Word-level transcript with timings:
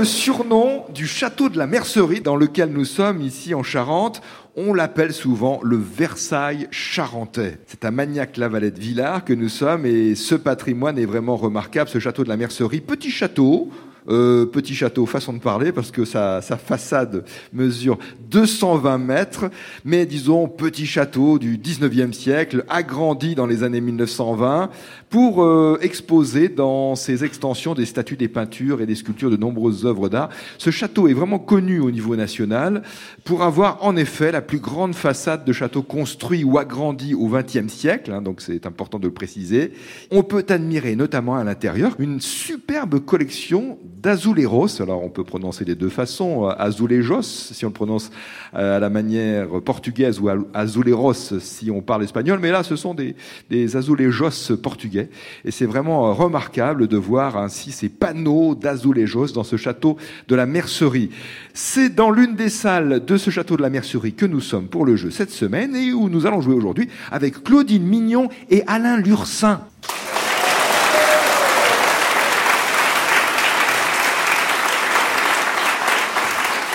le 0.00 0.06
surnom 0.06 0.86
du 0.94 1.06
château 1.06 1.50
de 1.50 1.58
la 1.58 1.66
Mercerie 1.66 2.22
dans 2.22 2.34
lequel 2.34 2.70
nous 2.70 2.86
sommes 2.86 3.20
ici 3.20 3.54
en 3.54 3.62
Charente 3.62 4.22
on 4.56 4.72
l'appelle 4.72 5.12
souvent 5.12 5.60
le 5.62 5.76
Versailles 5.76 6.68
charentais. 6.70 7.58
C'est 7.66 7.84
à 7.84 7.90
Magnac-la-Valette-Villars 7.90 9.26
que 9.26 9.34
nous 9.34 9.50
sommes 9.50 9.84
et 9.84 10.14
ce 10.14 10.34
patrimoine 10.34 10.98
est 10.98 11.04
vraiment 11.04 11.36
remarquable, 11.36 11.90
ce 11.90 11.98
château 11.98 12.24
de 12.24 12.30
la 12.30 12.38
Mercerie. 12.38 12.80
Petit 12.80 13.10
château, 13.10 13.68
euh, 14.10 14.46
petit 14.46 14.74
château, 14.74 15.06
façon 15.06 15.32
de 15.32 15.38
parler, 15.38 15.72
parce 15.72 15.90
que 15.90 16.04
sa, 16.04 16.42
sa, 16.42 16.56
façade 16.56 17.24
mesure 17.52 17.98
220 18.30 18.98
mètres, 18.98 19.50
mais 19.84 20.06
disons 20.06 20.48
petit 20.48 20.86
château 20.86 21.38
du 21.38 21.58
19e 21.58 22.12
siècle, 22.12 22.64
agrandi 22.68 23.34
dans 23.34 23.46
les 23.46 23.62
années 23.62 23.80
1920, 23.80 24.70
pour 25.10 25.42
euh, 25.42 25.78
exposer 25.82 26.48
dans 26.48 26.94
ses 26.94 27.24
extensions 27.24 27.74
des 27.74 27.84
statues, 27.84 28.16
des 28.16 28.28
peintures 28.28 28.80
et 28.80 28.86
des 28.86 28.94
sculptures 28.94 29.30
de 29.30 29.36
nombreuses 29.36 29.84
œuvres 29.84 30.08
d'art. 30.08 30.30
Ce 30.58 30.70
château 30.70 31.08
est 31.08 31.14
vraiment 31.14 31.38
connu 31.38 31.80
au 31.80 31.90
niveau 31.90 32.16
national 32.16 32.82
pour 33.24 33.42
avoir 33.42 33.84
en 33.84 33.96
effet 33.96 34.30
la 34.30 34.40
plus 34.40 34.60
grande 34.60 34.94
façade 34.94 35.44
de 35.44 35.52
château 35.52 35.82
construit 35.82 36.44
ou 36.44 36.58
agrandi 36.58 37.14
au 37.14 37.28
XXe 37.28 37.72
siècle, 37.72 38.12
hein, 38.12 38.22
donc 38.22 38.40
c'est 38.40 38.66
important 38.66 38.98
de 38.98 39.06
le 39.06 39.12
préciser. 39.12 39.72
On 40.10 40.22
peut 40.22 40.44
admirer 40.48 40.96
notamment 40.96 41.36
à 41.36 41.44
l'intérieur 41.44 41.96
une 41.98 42.20
superbe 42.20 43.00
collection 43.00 43.78
d'azulejos. 44.00 44.80
Alors 44.80 45.02
on 45.02 45.08
peut 45.08 45.24
prononcer 45.24 45.64
les 45.64 45.74
deux 45.74 45.88
façons, 45.88 46.48
euh, 46.48 46.52
azulejos 46.58 47.22
si 47.22 47.64
on 47.64 47.68
le 47.68 47.74
prononce 47.74 48.10
euh, 48.54 48.76
à 48.76 48.80
la 48.80 48.90
manière 48.90 49.48
portugaise 49.64 50.20
ou 50.20 50.28
azuleros 50.54 51.14
si 51.40 51.70
on 51.70 51.82
parle 51.82 52.04
espagnol, 52.04 52.38
mais 52.40 52.50
là 52.50 52.62
ce 52.62 52.76
sont 52.76 52.94
des, 52.94 53.14
des 53.50 53.76
azulejos 53.76 54.56
portugais 54.62 55.10
et 55.44 55.50
c'est 55.50 55.66
vraiment 55.66 56.08
euh, 56.08 56.12
remarquable 56.12 56.88
de 56.88 56.96
voir 56.96 57.36
ainsi 57.36 57.72
ces 57.72 57.88
panneaux 57.88 58.54
d'azulejos 58.54 59.32
dans 59.32 59.44
ce 59.44 59.56
château 59.56 59.96
de 60.28 60.34
la 60.34 60.46
Mercerie. 60.46 61.10
C'est 61.52 61.94
dans 61.94 62.10
l'une 62.10 62.36
des 62.36 62.48
salles 62.48 63.04
de 63.04 63.16
ce 63.16 63.30
château 63.30 63.56
de 63.56 63.62
la 63.62 63.70
Mercerie 63.70 64.14
que 64.14 64.26
nous 64.26 64.40
sommes 64.40 64.68
pour 64.68 64.84
le 64.84 64.96
jeu 64.96 65.10
cette 65.10 65.30
semaine 65.30 65.76
et 65.76 65.92
où 65.92 66.08
nous 66.08 66.26
allons 66.26 66.40
jouer 66.40 66.54
aujourd'hui 66.54 66.88
avec 67.10 67.42
Claudine 67.44 67.84
Mignon 67.84 68.28
et 68.50 68.62
Alain 68.66 68.96
Lursin. 68.96 69.60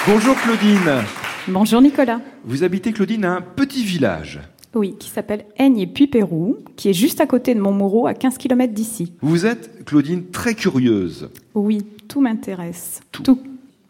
Bonjour 0.07 0.35
Claudine. 0.35 1.03
Bonjour 1.47 1.81
Nicolas. 1.81 2.21
Vous 2.43 2.63
habitez 2.63 2.91
Claudine 2.91 3.25
à 3.25 3.37
un 3.37 3.41
petit 3.41 3.83
village. 3.83 4.39
Oui, 4.75 4.95
qui 4.99 5.09
s'appelle 5.09 5.45
Aigne 5.57 5.79
et 5.79 5.87
Puy-Pérou, 5.87 6.57
qui 6.75 6.89
est 6.89 6.93
juste 6.93 7.21
à 7.21 7.25
côté 7.25 7.55
de 7.55 7.59
Montmoreau, 7.59 8.05
à 8.05 8.13
15 8.13 8.37
km 8.37 8.71
d'ici. 8.71 9.13
Vous 9.21 9.47
êtes, 9.47 9.83
Claudine, 9.85 10.27
très 10.29 10.53
curieuse. 10.53 11.29
Oui, 11.55 11.79
tout 12.07 12.21
m'intéresse. 12.21 12.99
Tout. 13.11 13.39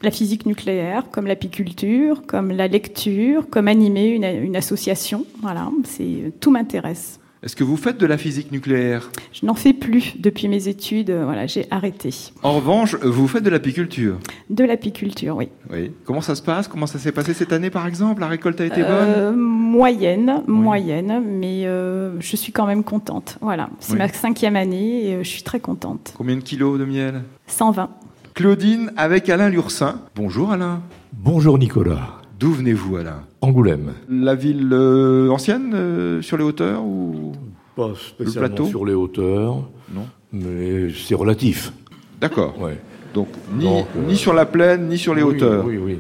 La 0.04 0.12
physique 0.12 0.46
nucléaire, 0.46 1.10
comme 1.12 1.28
l'apiculture, 1.28 2.26
comme 2.26 2.52
la 2.52 2.70
lecture, 2.70 3.50
comme 3.50 3.68
animer 3.68 4.08
une, 4.08 4.24
une 4.24 4.56
association. 4.56 5.26
Voilà, 5.42 5.70
c'est 5.84 6.32
tout 6.40 6.52
m'intéresse. 6.52 7.20
Est-ce 7.46 7.56
que 7.56 7.64
vous 7.64 7.78
faites 7.78 8.00
de 8.00 8.08
la 8.08 8.18
physique 8.18 8.52
nucléaire? 8.52 9.12
Je 9.32 9.46
n'en 9.46 9.54
fais 9.54 9.74
plus 9.74 10.16
depuis 10.18 10.48
mes 10.48 10.68
études. 10.68 11.12
Voilà, 11.12 11.46
j'ai 11.46 11.68
arrêté. 11.70 12.10
En 12.42 12.54
revanche, 12.54 12.96
vous 13.04 13.28
faites 13.28 13.44
de 13.44 13.52
l'apiculture? 13.52 14.18
De 14.50 14.64
l'apiculture, 14.64 15.36
oui. 15.38 15.50
Oui. 15.72 15.92
Comment 16.06 16.22
ça 16.22 16.34
se 16.34 16.42
passe? 16.42 16.68
Comment 16.68 16.88
ça 16.88 16.98
s'est 16.98 17.12
passé 17.12 17.36
cette 17.36 17.54
année, 17.54 17.70
par 17.70 17.86
exemple? 17.86 18.22
La 18.22 18.28
récolte 18.30 18.60
a 18.62 18.66
été 18.66 18.82
euh, 18.84 19.30
bonne? 19.30 19.40
Moyenne, 19.40 20.42
oui. 20.48 20.54
moyenne, 20.56 21.24
mais 21.24 21.68
euh, 21.68 22.20
je 22.20 22.36
suis 22.36 22.52
quand 22.52 22.66
même 22.66 22.84
contente. 22.84 23.38
Voilà, 23.42 23.70
c'est 23.80 23.94
oui. 23.94 24.00
ma 24.00 24.08
cinquième 24.08 24.56
année 24.56 25.10
et 25.10 25.16
euh, 25.18 25.24
je 25.24 25.30
suis 25.30 25.44
très 25.44 25.60
contente. 25.60 26.16
Combien 26.18 26.38
de 26.38 26.42
kilos 26.42 26.80
de 26.80 26.86
miel? 26.86 27.22
120. 27.46 27.92
Claudine 28.34 28.92
avec 28.98 29.30
Alain 29.30 29.50
Lursin. 29.50 30.02
Bonjour 30.16 30.52
Alain. 30.52 30.82
Bonjour 31.14 31.60
Nicolas. 31.60 32.22
D'où 32.40 32.52
venez-vous, 32.54 32.96
Alain? 32.96 33.22
Angoulême. 33.46 33.94
La 34.10 34.36
ville 34.36 34.70
euh, 34.72 35.30
ancienne, 35.30 35.72
euh, 35.74 36.22
sur 36.22 36.38
les 36.38 36.44
hauteurs 36.44 36.84
ou 36.84 37.34
Pas 37.76 37.92
spécialement 37.96 38.42
le 38.42 38.48
plateau 38.56 38.66
sur 38.66 38.86
les 38.86 38.94
hauteurs. 38.94 39.68
Non. 39.94 40.06
Mais 40.34 40.90
c'est 40.94 41.16
relatif. 41.16 41.72
D'accord. 42.20 42.60
Ouais. 42.60 42.78
Donc, 43.14 43.28
ni, 43.58 43.64
Donc, 43.66 43.86
euh, 43.96 44.08
ni 44.08 44.18
sur 44.18 44.34
la 44.34 44.46
plaine, 44.46 44.88
ni 44.88 44.98
sur 44.98 45.14
les 45.16 45.24
oui, 45.24 45.36
hauteurs. 45.36 45.66
Oui, 45.66 45.78
oui. 45.78 46.00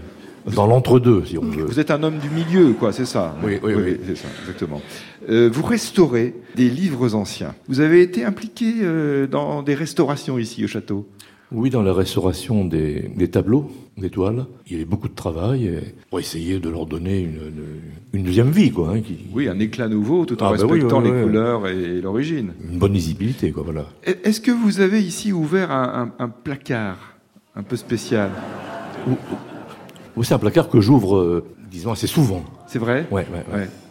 Dans 0.53 0.67
l'entre-deux, 0.67 1.23
si 1.25 1.38
on 1.38 1.41
veut. 1.41 1.63
Vous 1.63 1.79
êtes 1.79 1.89
un 1.89 2.03
homme 2.03 2.19
du 2.19 2.29
milieu, 2.29 2.73
quoi, 2.73 2.91
c'est 2.91 3.05
ça 3.05 3.35
Oui, 3.44 3.57
oui, 3.63 3.73
oui. 3.75 3.97
c'est 4.05 4.16
ça, 4.16 4.28
exactement. 4.41 4.81
Euh, 5.29 5.50
vous 5.51 5.63
restaurez 5.63 6.35
des 6.55 6.69
livres 6.69 7.16
anciens. 7.16 7.55
Vous 7.67 7.79
avez 7.79 8.01
été 8.01 8.23
impliqué 8.23 8.73
euh, 8.81 9.25
dans 9.28 9.63
des 9.63 9.73
restaurations 9.73 10.38
ici 10.38 10.63
au 10.63 10.67
château? 10.67 11.07
Oui, 11.51 11.69
dans 11.69 11.83
la 11.83 11.94
restauration 11.94 12.66
des, 12.66 13.09
des 13.16 13.29
tableaux, 13.29 13.72
des 13.97 14.09
toiles. 14.09 14.45
Il 14.67 14.73
y 14.73 14.75
avait 14.75 14.85
beaucoup 14.85 15.07
de 15.07 15.13
travail 15.16 15.72
pour 16.09 16.19
essayer 16.19 16.59
de 16.59 16.69
leur 16.69 16.85
donner 16.85 17.19
une, 17.19 17.35
une, 18.13 18.19
une 18.19 18.23
deuxième 18.25 18.50
vie, 18.51 18.72
quoi. 18.72 18.91
Hein, 18.94 19.01
qui, 19.01 19.17
Oui, 19.31 19.47
un 19.47 19.59
éclat 19.59 19.88
nouveau, 19.88 20.25
tout 20.25 20.41
en 20.41 20.47
Ah, 20.47 20.57
bah 20.57 20.63
oui, 20.66 20.72
respectant 20.73 21.01
les 21.01 21.11
couleurs 21.23 21.67
et 21.67 22.01
l'origine. 22.01 22.51
une 22.69 22.79
bonne 22.79 22.94
lisibilité, 22.94 23.51
quoi, 23.51 23.63
voilà. 23.63 23.85
Est-ce 24.03 24.41
que 24.41 24.51
vous 24.51 24.79
avez 24.81 25.01
ici 25.01 25.31
ouvert 25.31 25.72
un, 25.72 26.11
un- 26.19 26.23
un 26.25 26.29
placard 26.29 26.97
un 27.55 27.63
peu 27.63 27.75
spécial 27.75 28.31
c'est 30.23 30.34
un 30.34 30.39
placard 30.39 30.69
que 30.69 30.79
j'ouvre, 30.81 31.17
euh, 31.17 31.44
disons, 31.69 31.91
assez 31.91 32.07
souvent. 32.07 32.44
C'est 32.67 32.79
vrai? 32.79 33.05
Ouais. 33.11 33.25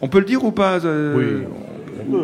On 0.01 0.07
peut 0.09 0.19
le 0.19 0.25
dire 0.25 0.43
ou 0.43 0.51
pas 0.51 0.83
euh, 0.83 1.15
Oui. 1.15 2.15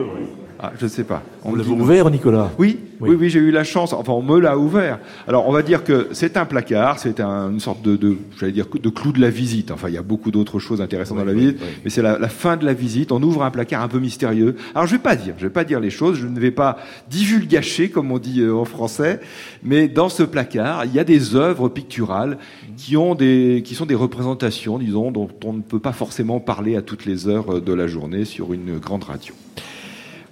Ah, 0.63 0.71
je 0.79 0.85
ne 0.85 0.89
sais 0.89 1.03
pas. 1.03 1.23
On 1.43 1.49
Vous 1.51 1.55
l'avez 1.55 1.69
non. 1.71 1.79
ouvert, 1.81 2.09
Nicolas 2.11 2.51
Oui, 2.59 2.77
oui, 2.99 3.09
Oui. 3.09 3.17
oui, 3.19 3.29
j'ai 3.31 3.39
eu 3.39 3.49
la 3.49 3.63
chance. 3.63 3.93
Enfin, 3.93 4.11
on 4.13 4.21
me 4.21 4.39
l'a 4.39 4.59
ouvert. 4.59 4.99
Alors, 5.27 5.49
on 5.49 5.51
va 5.51 5.63
dire 5.63 5.83
que 5.83 6.09
c'est 6.11 6.37
un 6.37 6.45
placard, 6.45 6.99
c'est 6.99 7.19
un- 7.19 7.49
une 7.51 7.59
sorte 7.59 7.81
de, 7.81 7.95
de 7.95 8.15
j'allais 8.39 8.51
dire, 8.51 8.67
de 8.71 8.89
clou 8.89 9.11
de 9.11 9.19
la 9.19 9.31
visite. 9.31 9.71
Enfin, 9.71 9.87
il 9.89 9.95
y 9.95 9.97
a 9.97 10.03
beaucoup 10.03 10.29
d'autres 10.29 10.59
choses 10.59 10.79
intéressantes 10.79 11.17
Oui, 11.17 11.23
dans 11.23 11.31
la 11.31 11.33
oui, 11.35 11.39
visite, 11.45 11.59
mais 11.83 11.89
c'est 11.89 12.03
la, 12.03 12.19
la 12.19 12.29
fin 12.29 12.57
de 12.57 12.65
la 12.65 12.73
visite. 12.73 13.11
On 13.11 13.23
ouvre 13.23 13.43
un 13.43 13.49
placard 13.49 13.81
un 13.81 13.87
peu 13.87 13.97
mystérieux. 13.97 14.55
Alors, 14.75 14.85
je 14.85 14.91
vais 14.91 15.01
pas 15.01 15.15
dire, 15.15 15.33
je 15.39 15.45
vais 15.47 15.51
pas 15.51 15.63
dire 15.63 15.79
les 15.79 15.89
choses. 15.89 16.17
Je 16.17 16.27
ne 16.27 16.39
vais 16.39 16.51
pas 16.51 16.77
divulgacher, 17.09 17.89
comme 17.89 18.11
on 18.11 18.19
dit 18.19 18.41
euh, 18.41 18.53
en 18.53 18.65
français. 18.65 19.19
Mais 19.63 19.87
dans 19.87 20.09
ce 20.09 20.21
placard, 20.21 20.85
il 20.85 20.93
y 20.93 20.99
a 20.99 21.03
des 21.03 21.35
œuvres 21.35 21.69
picturales 21.69 22.37
qui 22.77 22.97
ont 22.97 23.15
des, 23.15 23.63
qui 23.65 23.73
sont 23.73 23.87
des 23.87 23.95
représentations, 23.95 24.77
disons, 24.77 25.11
dont 25.11 25.27
on 25.43 25.53
ne 25.53 25.61
peut 25.61 25.79
pas 25.79 25.91
forcément 25.93 26.39
parler 26.39 26.75
à 26.75 26.81
toutes 26.83 27.05
les 27.05 27.27
heures 27.27 27.55
euh, 27.55 27.61
de 27.61 27.73
la 27.73 27.87
journée 27.87 28.25
sur 28.25 28.53
une 28.53 28.77
grande 28.77 29.05
radio. 29.05 29.33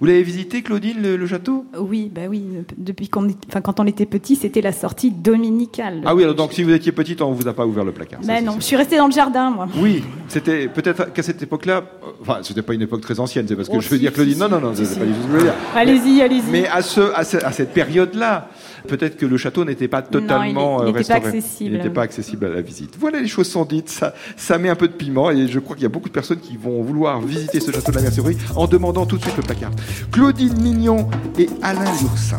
Vous 0.00 0.06
l'avez 0.06 0.22
visité, 0.22 0.62
Claudine, 0.62 0.96
le- 1.02 1.16
le 1.18 1.26
château? 1.26 1.66
Oui, 1.78 2.10
bah 2.14 2.22
oui. 2.30 2.42
Depuis 2.78 3.08
qu'on, 3.08 3.28
enfin, 3.48 3.60
quand 3.60 3.80
on 3.80 3.86
était 3.86 4.06
petit, 4.06 4.34
c'était 4.34 4.62
la 4.62 4.72
sortie 4.72 5.10
dominicale. 5.10 6.00
Ah 6.06 6.14
oui, 6.14 6.22
alors 6.22 6.34
donc 6.34 6.54
si 6.54 6.62
vous 6.62 6.72
étiez 6.72 6.90
petite, 6.90 7.20
on 7.20 7.32
vous 7.32 7.46
a 7.48 7.52
pas 7.52 7.66
ouvert 7.66 7.84
le 7.84 7.92
placard. 7.92 8.20
ça, 8.22 8.26
Ben 8.28 8.38
c'est 8.38 8.44
non, 8.46 8.54
je 8.58 8.64
suis 8.64 8.76
restée 8.76 8.96
dans 8.96 9.06
le 9.08 9.12
jardin, 9.12 9.50
moi. 9.50 9.68
Oui, 9.76 10.02
c'était 10.28 10.68
peut-être 10.68 11.12
qu'à 11.12 11.22
cette 11.22 11.42
époque-là, 11.42 11.84
euh, 12.02 12.06
enfin, 12.22 12.38
c'était 12.42 12.62
pas 12.62 12.72
une 12.72 12.80
époque 12.80 13.02
très 13.02 13.20
ancienne, 13.20 13.44
c'est 13.46 13.56
parce 13.56 13.68
que 13.68 13.76
Oh, 13.76 13.80
je 13.80 13.88
veux 13.90 13.96
si, 13.96 14.00
dire, 14.00 14.12
Claudine, 14.14 14.34
si, 14.34 14.40
non, 14.40 14.48
non, 14.48 14.60
non, 14.60 14.74
Si, 14.74 14.86
c'est 14.86 14.98
pas 14.98 15.04
du 15.04 15.12
tout 15.12 15.18
ce 15.20 15.26
que 15.26 15.32
je 15.32 15.36
veux 15.36 15.42
dire. 15.42 15.54
Allez-y, 15.76 16.22
allez-y. 16.22 16.50
Mais 16.50 16.66
à, 16.68 16.80
ce, 16.80 17.00
à, 17.14 17.22
ce- 17.22 17.36
à 17.44 17.52
cette 17.52 17.74
période-là, 17.74 18.48
peut-être 18.88 19.18
que 19.18 19.26
le 19.26 19.36
château 19.36 19.66
n'était 19.66 19.88
pas 19.88 20.00
totalement 20.00 20.82
il 20.82 20.88
euh, 20.88 20.92
n'était 20.92 21.04
pas 21.08 21.14
accessible. 21.16 21.70
Il 21.72 21.76
n'était 21.76 21.90
pas 21.90 22.02
accessible 22.02 22.46
à 22.46 22.48
la 22.48 22.62
visite. 22.62 22.94
Voilà, 22.98 23.20
les 23.20 23.28
choses 23.28 23.48
sont 23.50 23.66
dites, 23.66 23.90
ça, 23.90 24.14
ça 24.38 24.56
met 24.56 24.70
un 24.70 24.76
peu 24.76 24.88
de 24.88 24.94
piment, 24.94 25.30
et 25.30 25.46
je 25.46 25.58
crois 25.58 25.76
qu'il 25.76 25.82
y 25.82 25.86
a 25.86 25.90
beaucoup 25.90 26.08
de 26.08 26.14
personnes 26.14 26.40
qui 26.40 26.56
vont 26.56 26.80
vouloir 26.82 27.20
visiter 27.20 27.60
ce 27.60 27.70
château 27.70 27.92
de 27.92 27.96
la 27.96 28.02
Mercerie 28.04 28.38
en 28.56 28.66
demandant 28.66 29.04
tout 29.04 29.18
de 29.18 29.22
suite 29.22 29.36
le 29.36 29.42
placard. 29.42 29.70
Claudine 30.12 30.60
Mignon 30.60 31.08
et 31.38 31.48
Alain 31.62 31.90
Lursin. 32.00 32.38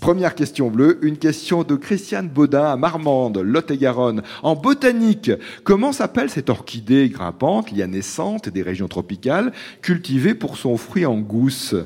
Première 0.00 0.34
question 0.34 0.68
bleue, 0.68 0.98
une 1.02 1.16
question 1.16 1.62
de 1.62 1.76
Christiane 1.76 2.28
Baudin 2.28 2.64
à 2.64 2.76
Marmande, 2.76 3.38
Lot-et-Garonne. 3.38 4.22
En 4.42 4.56
botanique, 4.56 5.30
comment 5.62 5.92
s'appelle 5.92 6.28
cette 6.28 6.50
orchidée 6.50 7.08
grimpante, 7.08 7.70
lianescente 7.70 8.48
des 8.48 8.62
régions 8.62 8.88
tropicales, 8.88 9.52
cultivée 9.80 10.34
pour 10.34 10.56
son 10.56 10.76
fruit 10.76 11.06
en 11.06 11.18
gousse? 11.20 11.76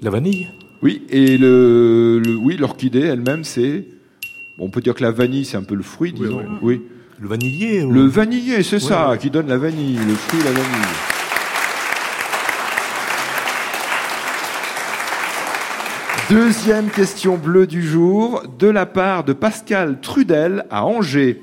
La 0.00 0.10
vanille? 0.10 0.48
Oui, 0.82 1.02
et 1.10 1.36
le, 1.36 2.18
le- 2.24 2.36
oui, 2.36 2.56
l'orchidée 2.56 3.00
elle-même, 3.00 3.44
c'est. 3.44 3.84
on 4.58 4.70
peut 4.70 4.80
dire 4.80 4.94
que 4.94 5.02
la 5.02 5.10
vanille, 5.10 5.44
c'est 5.44 5.56
un 5.56 5.62
peu 5.62 5.74
le 5.74 5.82
fruit, 5.82 6.14
Oui, 6.18 6.26
disons. 6.26 6.38
oui. 6.40 6.46
Oui. 6.62 6.82
Le 7.18 7.28
vanillier 7.28 7.82
ou- 7.82 7.92
Le 7.92 8.06
vanillé, 8.06 8.62
c'est 8.62 8.78
ça, 8.80 9.10
ouais. 9.10 9.18
qui 9.18 9.30
donne 9.30 9.48
la 9.48 9.56
vanille, 9.58 9.96
le 9.96 10.14
fruit, 10.14 10.42
la 10.42 10.50
vanille. 10.52 10.86
Deuxième 16.28 16.90
question 16.90 17.36
bleue 17.36 17.66
du 17.68 17.86
jour, 17.86 18.42
de 18.58 18.66
la 18.66 18.84
part 18.84 19.22
de 19.22 19.32
Pascal 19.32 20.00
Trudel 20.00 20.66
à 20.70 20.84
Angers. 20.84 21.40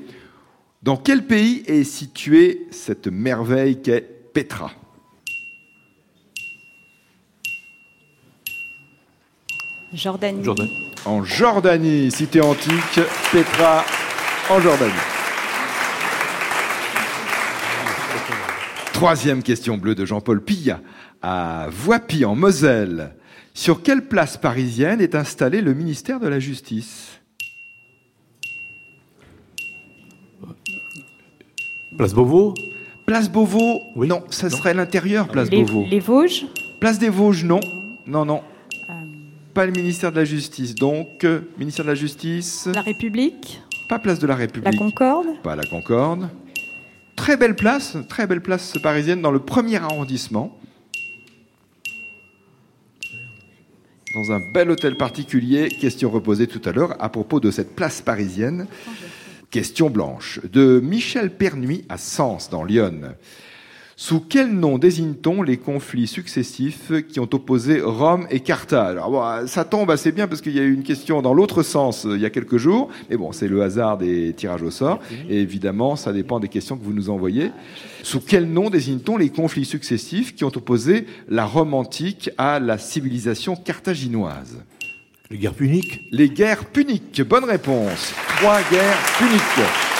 Dans 0.82 0.96
quel 0.98 1.26
pays 1.26 1.62
est 1.66 1.84
située 1.84 2.66
cette 2.70 3.06
merveille 3.06 3.80
qu'est 3.80 4.02
Petra? 4.34 4.70
Jordanie. 9.92 10.42
Jordanie. 10.44 10.90
En 11.04 11.22
Jordanie, 11.22 12.10
cité 12.10 12.40
antique, 12.40 13.00
Petra 13.32 13.84
en 14.50 14.60
Jordanie. 14.60 14.92
Troisième 19.04 19.42
question 19.42 19.76
bleue 19.76 19.94
de 19.94 20.06
Jean-Paul 20.06 20.42
Pillat 20.42 20.80
à 21.20 21.66
Voipy 21.70 22.24
en 22.24 22.34
Moselle. 22.34 23.14
Sur 23.52 23.82
quelle 23.82 24.08
place 24.08 24.38
parisienne 24.38 24.98
est 25.02 25.14
installé 25.14 25.60
le 25.60 25.74
ministère 25.74 26.20
de 26.20 26.26
la 26.26 26.38
Justice? 26.40 27.20
Place 31.98 32.14
Beauvau? 32.14 32.54
Place 33.04 33.30
Beauvau? 33.30 33.82
Oui. 33.94 34.08
Non, 34.08 34.24
ça 34.30 34.48
serait 34.48 34.72
l'intérieur, 34.72 35.28
Place 35.28 35.50
Les, 35.50 35.64
Beauvau. 35.64 35.84
les 35.86 36.00
Vosges? 36.00 36.46
Place 36.80 36.98
des 36.98 37.10
Vosges, 37.10 37.44
non. 37.44 37.60
Non, 38.06 38.24
non. 38.24 38.40
Euh. 38.88 38.92
Pas 39.52 39.66
le 39.66 39.72
ministère 39.72 40.12
de 40.12 40.16
la 40.16 40.24
Justice. 40.24 40.74
Donc, 40.74 41.24
euh, 41.24 41.42
ministère 41.58 41.84
de 41.84 41.90
la 41.90 41.94
Justice, 41.94 42.70
La 42.74 42.80
République? 42.80 43.60
pas 43.86 43.98
place 43.98 44.18
de 44.18 44.26
la 44.26 44.32
La 44.32 44.38
République. 44.38 44.78
Concorde? 44.78 45.26
pas 45.42 45.56
la 45.56 45.64
Concorde. 45.64 46.30
Très 47.24 47.38
belle 47.38 47.56
place, 47.56 47.96
très 48.10 48.26
belle 48.26 48.42
place 48.42 48.74
parisienne 48.82 49.22
dans 49.22 49.30
le 49.30 49.38
premier 49.38 49.76
arrondissement. 49.76 50.60
Dans 54.14 54.30
un 54.30 54.40
bel 54.52 54.70
hôtel 54.70 54.98
particulier, 54.98 55.70
question 55.70 56.10
reposée 56.10 56.46
tout 56.46 56.60
à 56.66 56.72
l'heure 56.72 57.02
à 57.02 57.08
propos 57.08 57.40
de 57.40 57.50
cette 57.50 57.74
place 57.74 58.02
parisienne. 58.02 58.66
Question 59.50 59.88
blanche 59.88 60.38
de 60.52 60.80
Michel 60.84 61.34
Pernuis 61.34 61.86
à 61.88 61.96
Sens 61.96 62.50
dans 62.50 62.62
l'Yonne. 62.62 63.14
Sous 63.96 64.18
quel 64.20 64.52
nom 64.52 64.76
désigne-t-on 64.76 65.42
les 65.42 65.56
conflits 65.56 66.08
successifs 66.08 66.90
qui 67.08 67.20
ont 67.20 67.28
opposé 67.32 67.80
Rome 67.80 68.26
et 68.28 68.40
Carthage? 68.40 68.96
Alors, 68.96 69.10
bon, 69.10 69.46
Ça 69.46 69.64
tombe 69.64 69.90
assez 69.90 70.10
bien 70.10 70.26
parce 70.26 70.40
qu'il 70.40 70.52
y 70.52 70.58
a 70.58 70.62
eu 70.62 70.74
une 70.74 70.82
question 70.82 71.22
dans 71.22 71.32
l'autre 71.32 71.62
sens 71.62 72.04
euh, 72.04 72.16
il 72.16 72.22
y 72.22 72.26
a 72.26 72.30
quelques 72.30 72.56
jours, 72.56 72.88
mais 73.08 73.16
bon, 73.16 73.30
c'est 73.30 73.46
le 73.46 73.62
hasard 73.62 73.98
des 73.98 74.32
tirages 74.32 74.62
au 74.62 74.70
sort, 74.72 74.98
et 75.28 75.40
évidemment, 75.40 75.94
ça 75.94 76.12
dépend 76.12 76.40
des 76.40 76.48
questions 76.48 76.76
que 76.76 76.84
vous 76.84 76.92
nous 76.92 77.08
envoyez. 77.08 77.52
Sous 78.02 78.20
quel 78.20 78.50
nom 78.50 78.68
désigne-t-on 78.68 79.16
les 79.16 79.30
conflits 79.30 79.64
successifs 79.64 80.34
qui 80.34 80.44
ont 80.44 80.52
opposé 80.54 81.06
la 81.28 81.44
Rome 81.44 81.74
antique 81.74 82.30
à 82.36 82.58
la 82.58 82.78
civilisation 82.78 83.54
carthaginoise? 83.54 84.62
Les 85.30 85.38
guerres 85.38 85.54
puniques? 85.54 86.00
Les 86.10 86.28
guerres 86.28 86.64
puniques. 86.66 87.22
Bonne 87.22 87.44
réponse. 87.44 88.12
Trois 88.38 88.60
guerres 88.70 88.98
puniques. 89.18 89.93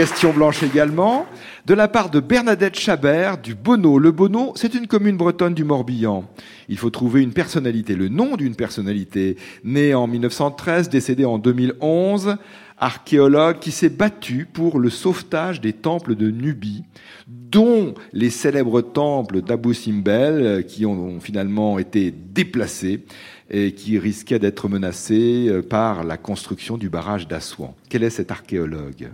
Question 0.00 0.32
blanche 0.32 0.62
également, 0.62 1.26
de 1.66 1.74
la 1.74 1.86
part 1.86 2.08
de 2.08 2.20
Bernadette 2.20 2.80
Chabert 2.80 3.36
du 3.36 3.54
Bonneau. 3.54 3.98
Le 3.98 4.10
Bonneau, 4.10 4.54
c'est 4.56 4.74
une 4.74 4.86
commune 4.86 5.18
bretonne 5.18 5.52
du 5.52 5.62
Morbihan. 5.62 6.24
Il 6.70 6.78
faut 6.78 6.88
trouver 6.88 7.20
une 7.20 7.34
personnalité, 7.34 7.94
le 7.94 8.08
nom 8.08 8.36
d'une 8.36 8.54
personnalité, 8.54 9.36
née 9.62 9.92
en 9.92 10.06
1913, 10.06 10.88
décédée 10.88 11.26
en 11.26 11.36
2011, 11.36 12.36
archéologue 12.78 13.58
qui 13.58 13.72
s'est 13.72 13.90
battu 13.90 14.48
pour 14.50 14.78
le 14.78 14.88
sauvetage 14.88 15.60
des 15.60 15.74
temples 15.74 16.14
de 16.14 16.30
Nubie, 16.30 16.82
dont 17.28 17.92
les 18.14 18.30
célèbres 18.30 18.80
temples 18.80 19.42
d'Abu 19.42 19.74
Simbel, 19.74 20.64
qui 20.66 20.86
ont 20.86 21.20
finalement 21.20 21.78
été 21.78 22.10
déplacés 22.10 23.04
et 23.50 23.74
qui 23.74 23.98
risquaient 23.98 24.38
d'être 24.38 24.66
menacés 24.70 25.48
euh, 25.50 25.60
par 25.60 26.04
la 26.04 26.16
construction 26.16 26.78
du 26.78 26.88
barrage 26.88 27.28
d'Assouan. 27.28 27.74
Quel 27.90 28.02
est 28.02 28.08
cet 28.08 28.30
archéologue? 28.30 29.10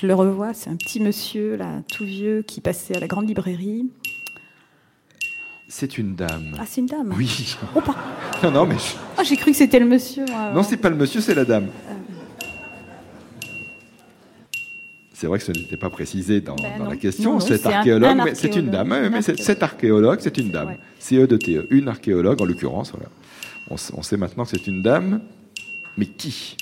Je 0.00 0.06
le 0.06 0.14
revois, 0.14 0.54
c'est 0.54 0.70
un 0.70 0.76
petit 0.76 1.00
monsieur, 1.00 1.56
là, 1.56 1.82
tout 1.92 2.04
vieux, 2.04 2.42
qui 2.46 2.60
passait 2.60 2.96
à 2.96 3.00
la 3.00 3.06
grande 3.08 3.26
librairie. 3.28 3.90
C'est 5.68 5.98
une 5.98 6.14
dame. 6.14 6.54
Ah, 6.58 6.64
c'est 6.66 6.80
une 6.80 6.86
dame 6.86 7.12
Oui. 7.16 7.56
Oh, 7.74 7.80
par- 7.80 7.96
Non, 8.42 8.50
non, 8.52 8.66
mais 8.66 8.76
je- 8.76 8.94
Ah, 9.16 9.24
j'ai 9.24 9.36
cru 9.36 9.50
que 9.50 9.56
c'était 9.56 9.80
le 9.80 9.86
monsieur. 9.86 10.24
moi, 10.26 10.52
non, 10.54 10.62
c'est 10.62 10.76
pas 10.76 10.88
le 10.88 10.96
monsieur, 10.96 11.20
c'est 11.20 11.34
la 11.34 11.44
dame. 11.44 11.66
C'est 15.12 15.26
vrai 15.26 15.38
que 15.40 15.44
ce 15.44 15.50
n'était 15.50 15.76
pas 15.76 15.90
précisé 15.90 16.40
dans, 16.40 16.54
Ben 16.54 16.78
dans 16.78 16.88
la 16.88 16.96
question, 16.96 17.32
Non, 17.34 17.40
cet 17.40 17.62
c'est 17.62 17.68
un- 17.68 17.78
archéologue, 17.78 18.20
un 18.20 18.24
mais 18.24 18.34
c'est 18.36 18.54
une 18.54 18.70
dame. 18.70 18.92
Un 18.92 19.10
mais 19.10 19.20
cet 19.22 19.62
archéologue, 19.64 20.20
c'est 20.22 20.38
une 20.38 20.50
dame. 20.52 20.76
CE 21.00 21.26
de 21.26 21.36
TE, 21.36 21.66
une 21.70 21.88
archéologue 21.88 22.40
en 22.40 22.44
l'occurrence. 22.44 22.92
Voilà. 22.92 23.08
On, 23.68 23.74
s- 23.74 23.90
on 23.96 24.02
sait 24.02 24.16
maintenant 24.16 24.44
que 24.44 24.50
c'est 24.50 24.68
une 24.68 24.80
dame, 24.80 25.20
mais 25.96 26.06
qui? 26.06 26.56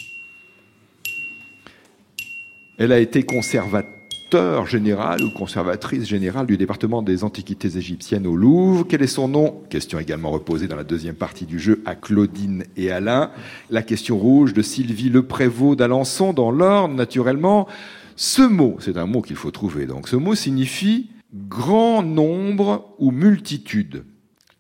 Elle 2.79 2.93
a 2.93 2.99
été 2.99 3.23
conservateur 3.23 4.67
général 4.67 5.23
ou 5.23 5.31
conservatrice 5.31 6.07
générale 6.07 6.45
du 6.47 6.59
département 6.59 7.01
des 7.01 7.25
antiquités 7.25 7.79
égyptiennes 7.79 8.27
au 8.27 8.37
Louvre. 8.37 8.85
Quel 8.87 9.03
est 9.03 9.07
son 9.07 9.29
nom? 9.29 9.63
Question 9.71 9.99
également 9.99 10.31
reposée 10.31 10.69
dans 10.69 10.77
la 10.77 10.85
deuxième 10.85 11.15
partie 11.15 11.47
du 11.47 11.59
jeu 11.59 11.83
à 11.87 11.95
Claudine 11.95 12.65
et 12.77 12.91
Alain. 12.91 13.31
La 13.71 13.83
question 13.83 14.19
rouge 14.19 14.53
de 14.53 14.61
Sylvie 14.61 15.09
Le 15.09 15.23
Prévost 15.23 15.79
d'Alençon 15.79 16.35
dans 16.35 16.51
l'Orne, 16.51 16.97
naturellement. 16.97 17.67
Ce 18.15 18.43
mot, 18.43 18.77
c'est 18.79 18.99
un 18.99 19.07
mot 19.07 19.23
qu'il 19.23 19.37
faut 19.37 19.51
trouver. 19.51 19.87
Donc, 19.87 20.07
ce 20.07 20.17
mot 20.17 20.35
signifie 20.35 21.09
grand 21.33 22.03
nombre 22.03 22.95
ou 22.99 23.11
multitude. 23.11 24.05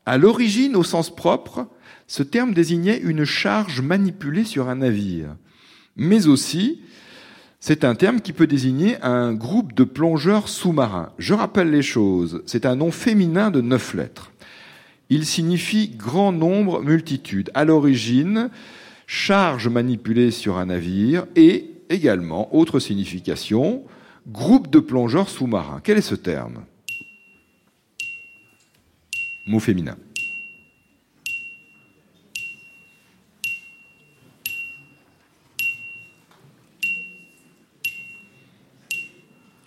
À 0.07 0.17
l'origine, 0.17 0.75
au 0.75 0.85
sens 0.85 1.15
propre, 1.15 1.69
ce 2.07 2.23
terme 2.23 2.55
désignait 2.55 2.99
une 2.99 3.27
charge 3.27 3.83
manipulée 3.83 4.45
sur 4.45 4.71
un 4.71 4.77
navire. 4.77 5.37
Mais 5.97 6.29
aussi, 6.29 6.81
c'est 7.61 7.85
un 7.85 7.95
terme 7.95 8.21
qui 8.21 8.33
peut 8.33 8.47
désigner 8.47 9.01
un 9.03 9.33
groupe 9.33 9.73
de 9.75 9.85
plongeurs 9.85 10.49
sous-marins. 10.49 11.13
Je 11.19 11.35
rappelle 11.35 11.71
les 11.71 11.83
choses. 11.83 12.43
C'est 12.47 12.67
un 12.67 12.77
nom 12.77 12.91
féminin 12.91 13.51
de 13.51 13.61
neuf 13.61 13.95
lettres. 13.95 14.31
Il 15.09 15.25
signifie 15.25 15.89
grand 15.89 16.33
nombre, 16.33 16.83
multitude. 16.83 17.51
À 17.55 17.65
l'origine, 17.65 18.51
charge 19.07 19.69
manipulée 19.69 20.31
sur 20.31 20.59
un 20.59 20.67
navire 20.67 21.27
et 21.37 21.71
également, 21.89 22.55
autre 22.55 22.81
signification, 22.81 23.85
groupe 24.29 24.71
de 24.71 24.81
plongeurs 24.81 25.29
sous-marins. 25.29 25.81
Quel 25.83 25.99
est 25.99 26.03
ce 26.03 26.17
terme? 26.17 26.65
Mot 29.47 29.61
féminin. 29.61 29.97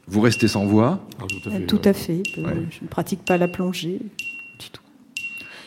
Vous 0.10 0.22
restez 0.22 0.48
sans 0.48 0.66
voix 0.66 1.00
Ah, 1.20 1.24
tout 1.28 1.50
à 1.50 1.54
Euh, 1.54 1.58
fait. 1.60 1.66
Tout 1.66 1.76
ouais. 1.78 1.88
à 1.88 1.94
fait. 1.94 2.24
Euh, 2.38 2.44
Ouais. 2.44 2.54
Je 2.72 2.84
ne 2.84 2.88
pratique 2.90 3.24
pas 3.26 3.38
la 3.38 3.48
plongée 3.48 4.00
du 4.60 4.70
tout. 4.72 4.82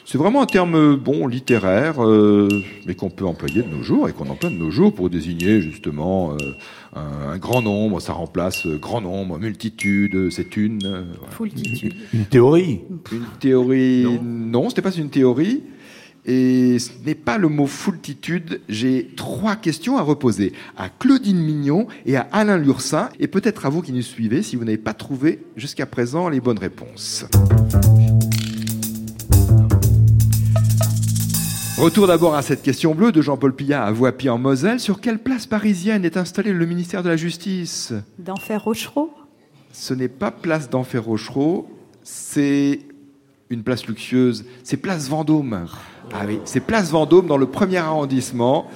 C'est 0.04 0.18
vraiment 0.18 0.42
un 0.42 0.46
terme 0.46 0.96
bon 0.96 1.26
littéraire, 1.28 2.04
euh, 2.04 2.48
mais 2.86 2.94
qu'on 2.94 3.08
peut 3.08 3.24
employer 3.24 3.62
de 3.62 3.68
nos 3.68 3.82
jours 3.82 4.08
et 4.08 4.12
qu'on 4.12 4.28
emploie 4.28 4.50
de 4.50 4.56
nos 4.56 4.70
jours 4.70 4.92
pour 4.92 5.08
désigner 5.08 5.62
justement 5.62 6.32
euh, 6.32 6.36
un, 6.96 7.30
un 7.30 7.38
grand 7.38 7.62
nombre. 7.62 8.00
Ça 8.00 8.12
remplace 8.12 8.66
euh, 8.66 8.76
grand 8.78 9.00
nombre, 9.00 9.38
multitude. 9.38 10.14
euh, 10.16 10.30
C'est 10.30 10.56
une 10.56 10.84
euh, 10.84 11.04
voilà. 11.36 11.52
Une 12.12 12.24
théorie 12.26 12.80
une 13.12 13.24
théorie. 13.38 14.02
Non. 14.04 14.20
Non, 14.64 14.70
ce 14.70 14.76
n'est 14.76 14.82
pas 14.82 14.90
une 14.92 15.08
théorie. 15.08 15.62
Et 16.24 16.78
ce 16.78 16.90
n'est 17.04 17.16
pas 17.16 17.36
le 17.36 17.48
mot 17.48 17.66
foultitude. 17.66 18.60
J'ai 18.68 19.10
trois 19.16 19.56
questions 19.56 19.98
à 19.98 20.02
reposer 20.02 20.52
à 20.76 20.88
Claudine 20.88 21.40
Mignon 21.40 21.88
et 22.06 22.16
à 22.16 22.28
Alain 22.32 22.58
Lursin, 22.58 23.08
et 23.18 23.26
peut-être 23.26 23.66
à 23.66 23.68
vous 23.70 23.82
qui 23.82 23.92
nous 23.92 24.02
suivez 24.02 24.42
si 24.42 24.54
vous 24.54 24.64
n'avez 24.64 24.78
pas 24.78 24.94
trouvé 24.94 25.40
jusqu'à 25.56 25.86
présent 25.86 26.28
les 26.28 26.40
bonnes 26.40 26.58
réponses. 26.58 27.26
Retour 31.76 32.06
d'abord 32.06 32.36
à 32.36 32.42
cette 32.42 32.62
question 32.62 32.94
bleue 32.94 33.10
de 33.10 33.20
Jean-Paul 33.20 33.56
Pillat 33.56 33.84
à 33.84 33.90
Voipy 33.90 34.28
en 34.28 34.38
Moselle. 34.38 34.78
Sur 34.78 35.00
quelle 35.00 35.18
place 35.18 35.46
parisienne 35.46 36.04
est 36.04 36.16
installé 36.16 36.52
le 36.52 36.64
ministère 36.64 37.02
de 37.02 37.08
la 37.08 37.16
Justice? 37.16 37.92
D'Enfer 38.20 38.62
Rochereau 38.62 39.10
Ce 39.72 39.92
n'est 39.92 40.06
pas 40.06 40.30
place 40.30 40.70
d'Enfer 40.70 41.02
Rochereau, 41.02 41.68
c'est 42.04 42.78
une 43.50 43.64
place 43.64 43.86
luxueuse, 43.88 44.44
c'est 44.62 44.76
place 44.76 45.08
Vendôme. 45.08 45.66
Ah 46.10 46.24
oui, 46.26 46.40
c'est 46.44 46.60
place 46.60 46.90
Vendôme 46.90 47.26
dans 47.26 47.36
le 47.36 47.46
premier 47.46 47.78
arrondissement. 47.78 48.70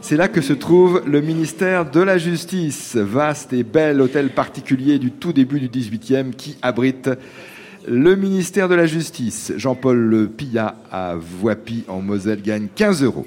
C'est 0.00 0.16
là 0.16 0.28
que 0.28 0.40
se 0.40 0.52
trouve 0.52 1.02
le 1.06 1.20
ministère 1.20 1.90
de 1.90 2.00
la 2.00 2.18
Justice, 2.18 2.96
vaste 2.96 3.52
et 3.52 3.64
bel 3.64 4.00
hôtel 4.00 4.30
particulier 4.30 4.98
du 4.98 5.10
tout 5.10 5.32
début 5.32 5.58
du 5.58 5.68
18e 5.68 6.30
qui 6.32 6.56
abrite 6.62 7.10
le 7.88 8.14
ministère 8.14 8.68
de 8.68 8.74
la 8.74 8.86
Justice. 8.86 9.52
Jean-Paul 9.56 10.28
Pillat 10.36 10.76
à 10.92 11.14
Voipy 11.16 11.84
en 11.88 12.02
Moselle 12.02 12.42
gagne 12.42 12.68
15 12.74 13.02
euros. 13.02 13.26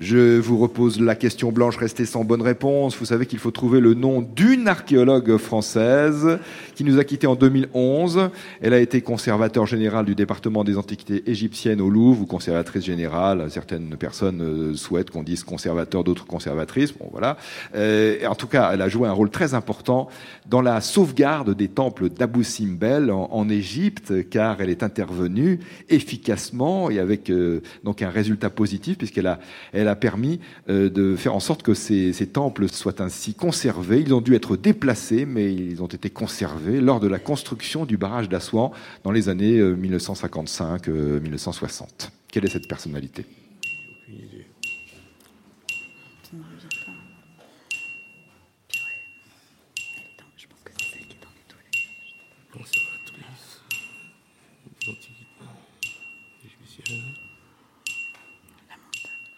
Je 0.00 0.38
vous 0.38 0.58
repose 0.58 1.00
la 1.00 1.16
question 1.16 1.50
blanche 1.50 1.76
restée 1.76 2.06
sans 2.06 2.22
bonne 2.22 2.42
réponse. 2.42 2.96
Vous 2.96 3.06
savez 3.06 3.26
qu'il 3.26 3.40
faut 3.40 3.50
trouver 3.50 3.80
le 3.80 3.94
nom 3.94 4.22
d'une 4.22 4.68
archéologue 4.68 5.36
française 5.38 6.38
qui 6.76 6.84
nous 6.84 7.00
a 7.00 7.04
quittés 7.04 7.26
en 7.26 7.34
2011. 7.34 8.30
Elle 8.60 8.74
a 8.74 8.78
été 8.78 9.00
conservateur 9.00 9.66
général 9.66 10.04
du 10.04 10.14
département 10.14 10.62
des 10.62 10.78
antiquités 10.78 11.28
égyptiennes 11.28 11.80
au 11.80 11.90
Louvre 11.90 12.22
ou 12.22 12.26
conservatrice 12.26 12.84
générale. 12.84 13.50
Certaines 13.50 13.96
personnes 13.96 14.40
euh, 14.40 14.74
souhaitent 14.74 15.10
qu'on 15.10 15.24
dise 15.24 15.42
conservateur, 15.42 16.04
d'autres 16.04 16.26
conservatrices. 16.26 16.92
Bon, 16.96 17.08
voilà. 17.10 17.36
Euh, 17.74 18.24
en 18.28 18.36
tout 18.36 18.46
cas, 18.46 18.70
elle 18.72 18.82
a 18.82 18.88
joué 18.88 19.08
un 19.08 19.12
rôle 19.12 19.30
très 19.30 19.54
important 19.54 20.08
dans 20.46 20.62
la 20.62 20.80
sauvegarde 20.80 21.56
des 21.56 21.68
temples 21.68 22.08
d'Abu 22.08 22.44
Simbel 22.44 23.10
en, 23.10 23.48
Égypte, 23.48 24.28
car 24.28 24.60
elle 24.60 24.70
est 24.70 24.84
intervenue 24.84 25.58
efficacement 25.88 26.88
et 26.88 27.00
avec 27.00 27.30
euh, 27.30 27.62
donc 27.82 28.02
un 28.02 28.10
résultat 28.10 28.50
positif 28.50 28.98
puisqu'elle 28.98 29.26
a, 29.26 29.40
elle 29.72 29.87
a 29.88 29.96
permis 29.96 30.40
euh, 30.68 30.88
de 30.88 31.16
faire 31.16 31.34
en 31.34 31.40
sorte 31.40 31.62
que 31.62 31.74
ces, 31.74 32.12
temples 32.32 32.68
soient 32.68 33.00
ainsi 33.02 33.34
conservés. 33.34 34.00
Ils 34.00 34.14
ont 34.14 34.20
dû 34.20 34.34
être 34.34 34.56
déplacés, 34.56 35.26
mais 35.26 35.52
ils 35.52 35.82
ont 35.82 35.86
été 35.86 36.10
conservés 36.10 36.80
lors 36.80 37.00
de 37.00 37.08
la 37.08 37.18
construction 37.18 37.84
du 37.84 37.96
barrage 37.96 38.28
d'Assouan 38.28 38.72
dans 39.04 39.12
les 39.12 39.28
années 39.28 39.60
1955-1960. 39.60 40.88
Euh, 40.88 42.08
Quelle 42.30 42.44
est 42.44 42.50
cette 42.50 42.68
personnalité? 42.68 43.24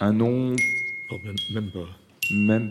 Un 0.03 0.15
nom 0.15 0.57
oh, 1.11 1.17
même, 1.53 1.67
pas. 1.67 1.81
Même 2.33 2.71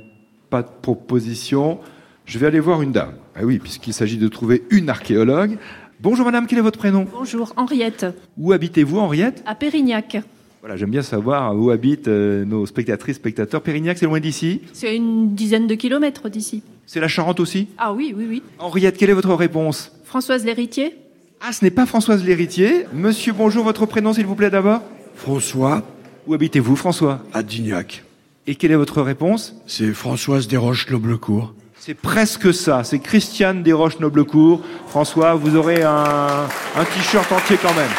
pas 0.50 0.64
de 0.64 0.70
proposition. 0.82 1.78
Je 2.26 2.40
vais 2.40 2.48
aller 2.48 2.60
voir 2.60 2.82
une 2.82 2.92
dame. 2.92 3.14
Ah 3.36 3.42
oui, 3.44 3.60
puisqu'il 3.60 3.94
s'agit 3.94 4.18
de 4.18 4.28
trouver 4.28 4.64
une 4.72 4.90
archéologue. 4.90 5.60
Bonjour 6.00 6.26
madame, 6.26 6.48
quel 6.48 6.58
est 6.58 6.64
votre 6.64 6.80
prénom? 6.80 7.06
Bonjour, 7.14 7.54
Henriette. 7.56 8.08
Où 8.36 8.52
habitez-vous, 8.52 8.98
Henriette? 8.98 9.44
À 9.46 9.54
Pérignac. 9.54 10.18
Voilà, 10.62 10.76
j'aime 10.76 10.90
bien 10.90 11.04
savoir 11.04 11.56
où 11.56 11.70
habitent 11.70 12.08
euh, 12.08 12.46
nos 12.46 12.66
spectatrices, 12.66 13.18
spectateurs. 13.18 13.62
Pérignac, 13.62 14.00
c'est 14.00 14.08
loin 14.08 14.20
d'ici? 14.20 14.62
C'est 14.74 14.96
une 14.96 15.36
dizaine 15.36 15.68
de 15.68 15.76
kilomètres 15.76 16.30
d'ici. 16.30 16.64
C'est 16.88 17.00
la 17.00 17.08
Charente 17.08 17.40
aussi? 17.40 17.68
Ah 17.78 17.94
oui, 17.94 18.12
oui, 18.18 18.26
oui. 18.28 18.44
Henriette, 18.58 18.98
quelle 18.98 19.12
est 19.12 19.14
votre 19.14 19.36
réponse? 19.36 19.92
Françoise 20.04 20.46
Lhéritier. 20.46 20.96
Ah, 21.42 21.54
ce 21.54 21.64
n'est 21.64 21.70
pas 21.70 21.86
Françoise 21.86 22.26
Lhéritier. 22.26 22.86
Monsieur, 22.92 23.34
bonjour, 23.34 23.64
votre 23.64 23.86
prénom 23.86 24.14
s'il 24.14 24.26
vous 24.26 24.36
plaît 24.36 24.50
d'abord? 24.50 24.82
François. 25.14 25.84
Où 26.28 26.34
habitez-vous, 26.34 26.76
François? 26.76 27.20
À 27.34 27.44
Dignac. 27.44 28.04
Et 28.48 28.56
quelle 28.56 28.72
est 28.72 28.76
votre 28.76 29.02
réponse? 29.02 29.56
C'est 29.68 29.94
Françoise 29.94 30.48
Desroches-Noblecourt. 30.48 31.54
C'est 31.80 31.94
presque 31.94 32.54
ça, 32.54 32.84
c'est 32.84 33.00
Christiane 33.00 33.64
Desroches-Noblecourt. 33.64 34.62
François, 34.88 35.36
vous 35.36 35.56
aurez 35.56 35.82
un, 35.84 36.48
t-shirt 36.94 37.32
entier 37.32 37.58
quand 37.62 37.74
même. 37.74 37.92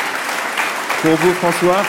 Pour 1.03 1.12
vous, 1.12 1.33
François. 1.35 1.83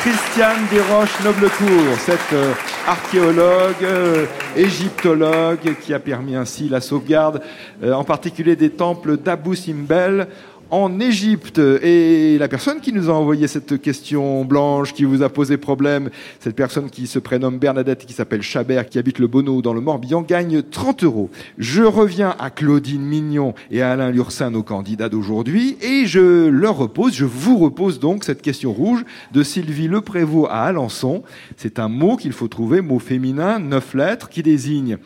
Christiane 0.00 0.66
Desroches-Noblecourt, 0.70 1.98
cette 1.98 2.32
euh, 2.32 2.52
archéologue, 2.86 3.82
euh, 3.82 4.26
égyptologue 4.56 5.74
qui 5.82 5.92
a 5.92 5.98
permis 5.98 6.36
ainsi 6.36 6.68
la 6.68 6.80
sauvegarde, 6.80 7.42
euh, 7.82 7.92
en 7.92 8.04
particulier 8.04 8.54
des 8.54 8.70
temples 8.70 9.16
d'Abu 9.16 9.56
Simbel 9.56 10.28
en 10.70 11.00
Égypte. 11.00 11.58
Et 11.58 12.38
la 12.38 12.48
personne 12.48 12.80
qui 12.80 12.92
nous 12.92 13.10
a 13.10 13.12
envoyé 13.12 13.46
cette 13.46 13.80
question 13.80 14.44
blanche, 14.44 14.92
qui 14.92 15.04
vous 15.04 15.22
a 15.22 15.28
posé 15.28 15.56
problème, 15.56 16.10
cette 16.40 16.54
personne 16.56 16.90
qui 16.90 17.06
se 17.06 17.18
prénomme 17.18 17.58
Bernadette, 17.58 18.06
qui 18.06 18.12
s'appelle 18.12 18.42
Chabert, 18.42 18.88
qui 18.88 18.98
habite 18.98 19.18
le 19.18 19.26
Bonneau 19.26 19.62
dans 19.62 19.74
le 19.74 19.80
Morbihan, 19.80 20.22
gagne 20.22 20.62
30 20.62 21.04
euros. 21.04 21.30
Je 21.58 21.82
reviens 21.82 22.34
à 22.38 22.50
Claudine 22.50 23.02
Mignon 23.02 23.54
et 23.70 23.82
à 23.82 23.92
Alain 23.92 24.10
Lursin, 24.10 24.50
nos 24.50 24.62
candidats 24.62 25.08
d'aujourd'hui, 25.08 25.76
et 25.80 26.06
je 26.06 26.48
leur 26.48 26.76
repose, 26.76 27.14
je 27.14 27.24
vous 27.24 27.58
repose 27.58 27.98
donc 28.00 28.24
cette 28.24 28.42
question 28.42 28.72
rouge 28.72 29.04
de 29.32 29.42
Sylvie 29.42 29.88
Leprévost 29.88 30.48
à 30.50 30.64
Alençon. 30.64 31.22
C'est 31.56 31.78
un 31.78 31.88
mot 31.88 32.16
qu'il 32.16 32.32
faut 32.32 32.48
trouver, 32.48 32.80
mot 32.80 32.98
féminin, 32.98 33.58
neuf 33.58 33.94
lettres, 33.94 34.28
qui 34.28 34.42
désigne 34.42 34.98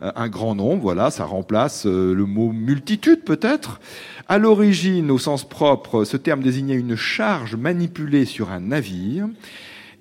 un 0.00 0.28
grand 0.28 0.54
nombre, 0.54 0.82
voilà, 0.82 1.10
ça 1.10 1.24
remplace 1.24 1.86
euh, 1.86 2.14
le 2.14 2.26
mot 2.26 2.52
multitude 2.52 3.22
peut-être. 3.24 3.80
À 4.28 4.38
l'origine, 4.38 5.10
au 5.10 5.18
sens 5.18 5.48
propre, 5.48 6.04
ce 6.04 6.16
terme 6.16 6.42
désignait 6.42 6.74
une 6.74 6.96
charge 6.96 7.54
manipulée 7.54 8.24
sur 8.24 8.50
un 8.50 8.60
navire. 8.60 9.28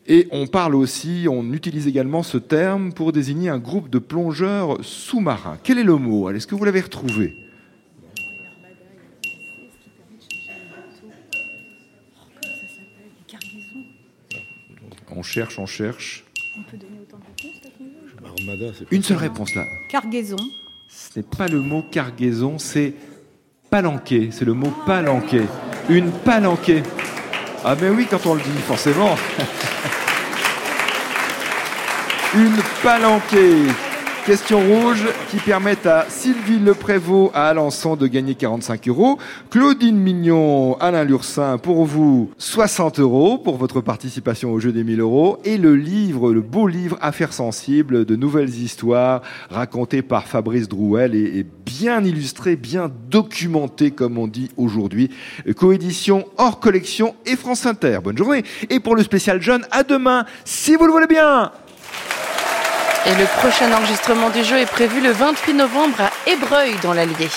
Et 0.08 0.28
on 0.32 0.48
parle 0.48 0.76
aussi, 0.76 1.28
on 1.30 1.54
utilise 1.54 1.88
également 1.88 2.24
ce 2.24 2.38
terme 2.38 2.92
pour 2.92 3.12
désigner 3.12 3.50
un 3.50 3.60
groupe 3.60 3.90
de 3.90 4.00
plongeurs 4.00 4.78
sous-marins. 4.82 5.58
Quel 5.64 5.78
est 5.78 5.84
le 5.84 5.96
mot 5.96 6.30
Est-ce 6.30 6.48
que 6.48 6.56
vous 6.56 6.66
l'avez 6.66 6.82
retrouvé? 6.82 7.36
On 15.16 15.22
cherche, 15.22 15.60
on 15.60 15.68
cherche. 15.68 16.26
On 16.58 16.64
peut 16.64 16.78
donner 16.78 17.03
Une 18.92 19.04
seule 19.04 19.18
réponse 19.18 19.56
là. 19.56 19.66
Cargaison. 19.90 20.38
Ce 20.90 21.20
n'est 21.20 21.26
pas 21.26 21.48
le 21.48 21.60
mot 21.60 21.84
cargaison, 21.92 22.60
c'est 22.60 22.94
palanquée, 23.70 24.30
c'est 24.32 24.46
le 24.46 24.54
mot 24.54 24.72
palanquée. 24.86 25.46
Une 25.90 26.12
palanquée. 26.12 26.84
Ah 27.66 27.76
mais 27.80 27.90
oui, 27.90 28.06
quand 28.10 28.26
on 28.26 28.36
le 28.36 28.42
dit, 28.42 28.50
forcément. 28.68 29.16
Une 32.36 32.58
palanquée. 32.84 33.68
Question 34.26 34.62
rouge 34.62 35.04
qui 35.30 35.36
permet 35.36 35.86
à 35.86 36.06
Sylvie 36.08 36.58
Leprévost 36.58 37.32
à 37.34 37.50
Alençon 37.50 37.98
de 37.98 38.08
gagner 38.08 38.36
45 38.36 38.88
euros. 38.88 39.18
Claudine 39.50 39.98
Mignon, 39.98 40.78
Alain 40.80 41.04
Lursin, 41.04 41.58
pour 41.58 41.84
vous, 41.84 42.32
60 42.38 43.02
euros 43.02 43.38
pour 43.38 43.58
votre 43.58 43.82
participation 43.82 44.54
au 44.54 44.62
jeu 44.62 44.72
des 44.72 44.86
1000 44.86 45.02
euros. 45.02 45.40
Et 45.44 45.58
le 45.58 45.76
livre, 45.76 46.32
le 46.32 46.40
beau 46.40 46.68
livre 46.68 46.98
Affaires 47.02 47.34
sensibles 47.34 48.06
de 48.06 48.16
nouvelles 48.16 48.56
histoires 48.56 49.24
racontées 49.50 50.02
par 50.02 50.26
Fabrice 50.26 50.70
Drouel 50.70 51.16
et, 51.16 51.46
bien 51.66 52.02
illustré, 52.02 52.56
bien 52.56 52.90
documenté, 53.10 53.92
comme 53.92 54.18
on 54.18 54.28
dit 54.28 54.50
aujourd'hui. 54.56 55.10
Coédition 55.58 56.24
hors 56.38 56.62
collection 56.62 57.14
et 57.26 57.36
France 57.36 57.66
Inter. 57.66 58.00
Bonne 58.02 58.18
journée. 58.18 58.44
Et 58.70 58.80
pour 58.80 58.96
le 58.96 59.04
spécial 59.04 59.42
jeune, 59.42 59.66
à 59.72 59.84
demain, 59.84 60.26
si 60.46 60.78
vous 60.78 60.86
le 60.86 60.94
voulez 60.94 61.08
bien. 61.08 61.52
Et 63.06 63.16
le 63.16 63.26
prochain 63.38 63.70
enregistrement 63.74 64.30
du 64.30 64.46
jeu 64.46 64.60
est 64.60 64.66
prévu 64.66 65.02
le 65.02 65.12
28 65.12 65.54
novembre 65.56 66.00
à 66.00 66.32
Ébreuil 66.32 66.74
dans 66.82 66.94
l'Allier. 66.94 67.30